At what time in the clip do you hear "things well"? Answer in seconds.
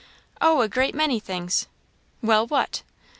1.19-2.47